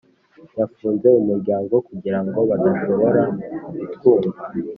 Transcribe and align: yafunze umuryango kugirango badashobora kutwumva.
yafunze 0.59 1.07
umuryango 1.21 1.75
kugirango 1.87 2.39
badashobora 2.49 3.21
kutwumva. 3.77 4.37